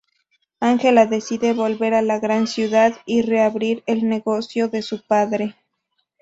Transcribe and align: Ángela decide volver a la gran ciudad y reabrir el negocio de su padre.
Ángela 0.61 1.05
decide 1.05 1.53
volver 1.53 1.93
a 1.93 2.01
la 2.01 2.17
gran 2.17 2.47
ciudad 2.47 2.97
y 3.05 3.21
reabrir 3.21 3.83
el 3.85 4.09
negocio 4.09 4.67
de 4.67 4.81
su 4.81 5.05
padre. 5.05 5.55